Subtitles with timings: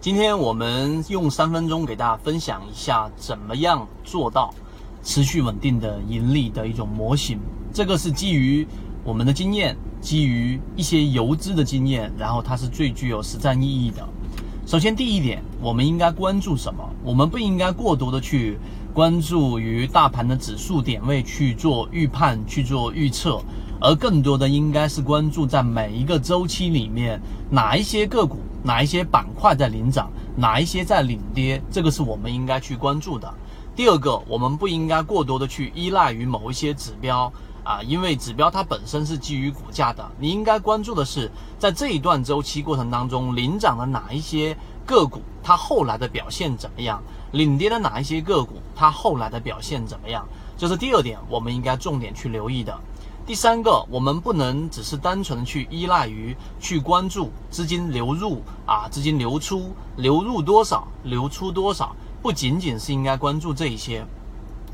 [0.00, 4.54] 今天我们用三分钟给大家分享一下，怎么样做到
[5.02, 7.40] 持续稳定的盈利的一种模型。
[7.74, 8.64] 这个是基于
[9.02, 14.08] 我们的经验，基于一些游资的经验，然后它是最具有实战意义的。
[14.64, 16.88] 首先，第一点，我们应该关注什么？
[17.02, 18.56] 我们不应该过多的去
[18.98, 23.40] 关注于大盘的指数点位去做预判、去做预测，
[23.80, 28.40] 而更多的应该是关注在每一个周期里面哪一些个股。
[28.64, 33.32] 哪一些板块在领涨，哪一些在领跌，这个是我们应该去关注的。
[33.76, 40.04] 第二个，我们不应该过多的去依赖于某一些指标啊，因为指标它本身是基于股价的。
[40.18, 47.00] 你应该关注的是，在这一段周期过程当中，领涨的哪一些个股，它后来的表现怎么样？
[47.32, 50.26] 领跌的哪一些个股，它后来的表现怎么样？
[50.56, 52.76] 这是第二点，我们应该重点去留意的。
[53.26, 64.02] 第三个，我们不能只是单纯去依赖于去关注资金流入啊，资金流出，流入多少，流出多少，不仅仅是应该关注这一些，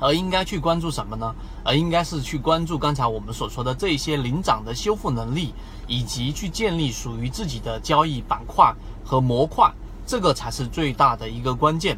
[0.00, 1.32] 而应该去关注什么呢？
[1.62, 5.54] 而应该是去关注刚才我们所说的这些领涨的修复能力，
[5.86, 9.72] 以及去建立属于自己的交易板块和模块，
[10.04, 11.96] 这个才是最大的一个关键。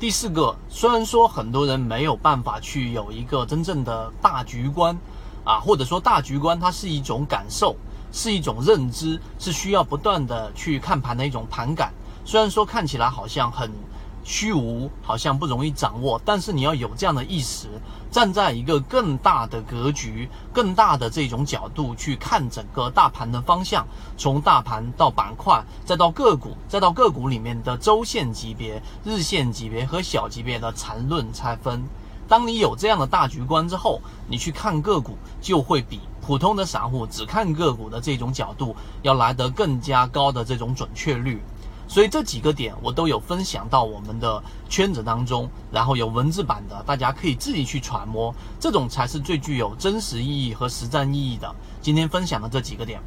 [0.00, 4.96] 第四个，虽然说很多人没有办法去有一个真正的大局观。
[5.42, 7.74] 啊，或者说大局观，它是一种感受，
[8.12, 11.92] 是一种认知，是需要不断的去看盘的一种盘感。
[12.24, 13.70] 虽然说看起来好像很
[14.22, 17.68] 虚无，好像不容易掌握，但是你要有这样的意识，
[18.10, 31.82] 站在一个更大的格局、更大的这种角度去看整个大盘的方向，从大盘到板块，再到个股，再到个股里面的周线级别、日线级别和小级别的缠论拆分。
[32.28, 41.42] 当你有这样的大局观之后，你去看个股就会比普通的散户只看个股的这种角度要来得更加高的这种准确率。
[41.90, 51.52] 所以这几个点我都有分享到我们的圈子当中，然后有文字版的，大家可以自己去揣摩，这种才是最具有真实意义和实战意义的。
[51.82, 53.00] 今天分享的这几个点，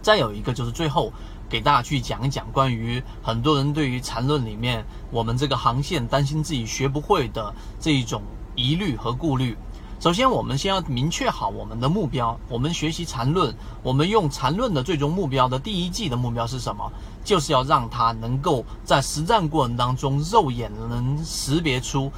[0.00, 1.12] 再有一个就是最后
[1.46, 8.22] 给大家去讲一讲关于很多人对于缠论里面我们这个航线担心自己学不会的这一种。
[8.58, 9.54] 疑虑和顾虑。
[9.98, 12.38] 首先，我们先要明确好我们的目标。
[12.50, 16.92] 我们学习缠论，我们用缠论的最终目标的第一季的目标是什么？
[17.24, 22.12] 就是要让它能够在实战过程当中肉眼能识别出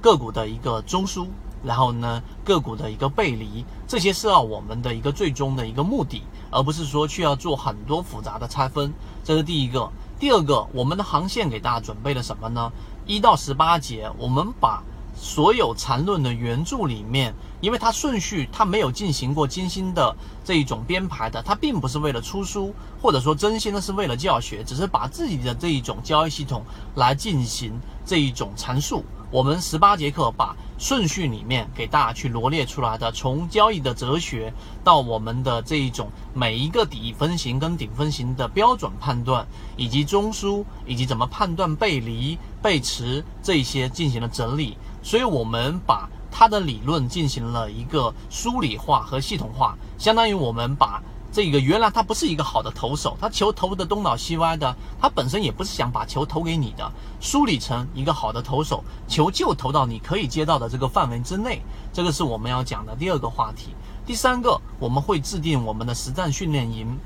[0.00, 1.26] 个股的一个中枢，
[1.64, 6.22] 然后呢个股的一个背离，这些是要我们的一个最终的一个目的，
[6.52, 8.94] 而不是说去要做很多复杂的拆分。
[9.24, 9.90] 这是第一个。
[10.20, 12.70] 第二个，我们的航线给大家准备了什么呢？
[13.04, 14.80] 一到十八节，我们把。
[15.16, 26.62] 所有缠论的原著里面，因为它顺序它没有进行过精心的这一种编排的，它并不是为了出书，或者说真心的是为了教学，只是把自己的这一种交易系统
[26.94, 27.72] 来进行
[28.04, 29.04] 这一种阐述。
[29.28, 34.52] 我们十八节课把顺序里面给大家去罗列出来的，从交易的哲学
[34.84, 39.44] 到我们的这一种每一个底分型跟顶分型的标准判断，
[39.76, 44.78] 以及中枢，以及怎么判断背离、背驰这些进行了整理。
[45.06, 51.00] 所以我们把它的理论进行了一个梳理化和系统化，相当于我们把
[51.30, 56.90] 这个原来他不是一个好的投手，他球投的东倒西歪的，他本身也不是想把球投给你的，
[57.20, 61.62] 梳理成一个好的投手，球就投到你可以接到的这个范围之内，
[61.92, 63.76] 这个是我们要讲的第二个话题。
[64.04, 66.98] 第三个，我们会制定我们的实战训练营，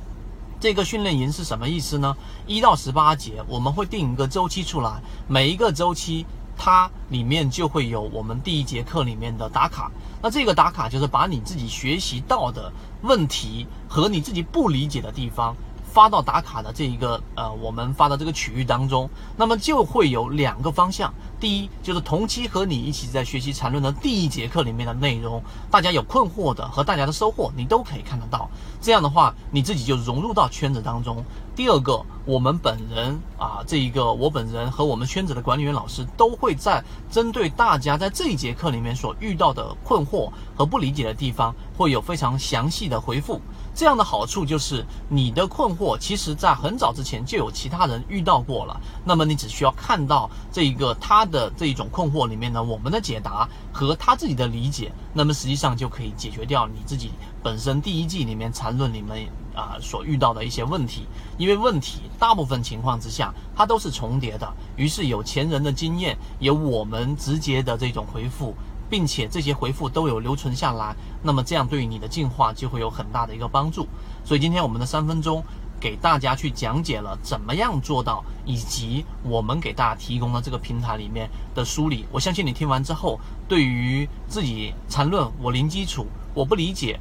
[0.59, 2.17] 这个训练营是什么意思呢？
[2.47, 6.25] 一到十八节，我们会定一个周期出来，每一个周期。
[6.63, 9.91] 它里面就会有我们第一节课里面的打卡，
[10.21, 15.57] 那这个打卡就是把你自己学习到的问题和你自己不理解的地方。
[15.93, 21.13] 发到打卡的这一个呃，我们发的这个区域当中，那么就会有两个方向。
[21.41, 28.49] 第一，就是同期和你一起在学习缠论的第一节课里面的内容，大家有困惑的和大家的收获，你都可以看得到。
[28.81, 31.25] 这样的话，你自己就融入到圈子当中。
[31.61, 43.43] 第二个，我们本人啊，这一个我本人和我们圈子的管理员老师都会在针对大家在这一节课里面所遇到的困惑和不理解的地方，会有非常详细的回复。
[43.81, 48.79] 这样的好处就是，你的困惑其实在很早之前就有其他人遇到过了。
[49.07, 57.13] 那么你只需要看到这一个他的这一种困惑里面呢，我们的解答和他自己的理解，那么实际上就可以解决掉你自己
[57.43, 61.07] 本身第一季里面缠论里面啊所遇到的一些问题。
[61.39, 64.47] 因为问题大部分情况之下它都是重叠的，
[64.77, 68.55] 于是有前人的经验，有我们直接的这种回复。
[68.91, 73.87] 并且这些回复都有留存下来，那么这样对于你的进化就会有很大的一个帮助。
[74.25, 75.43] 所以今天我们的三分钟
[75.81, 82.05] 给大家去讲解了怎么样做到，以及我们给大家提供的这个平台里面的梳理。
[82.11, 86.99] 我相信你听完之后，对于自己缠论我零基础，我不理解，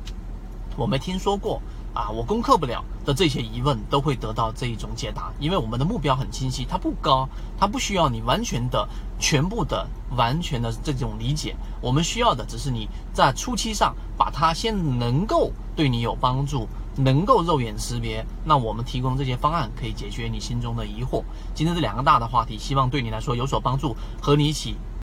[0.78, 1.62] 我没听说过。
[1.94, 7.28] 啊，我攻克不了的这些疑问都会得到这一种解答，因为我们的目标很清晰，它不高，
[7.58, 8.88] 它不需要你完全的、
[9.20, 21.24] 全部的、完全的这种理解，我们需要的只是你在初期上把它先能够对你有帮助，能够肉眼识别，那我们提供这些方案可以解决你心中的疑惑。
[21.56, 24.76] 今天这两个大的话题，希望对你来说有所帮助，和你一起